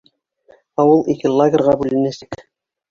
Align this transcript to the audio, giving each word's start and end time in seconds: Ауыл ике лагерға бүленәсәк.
Ауыл 0.85 1.03
ике 1.15 1.33
лагерға 1.37 1.79
бүленәсәк. 1.85 2.47